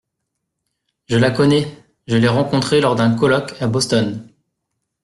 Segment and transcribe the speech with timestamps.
[1.05, 1.67] Je la connais,
[2.07, 4.27] je l’ai rencontrée lors d’un colloque à Boston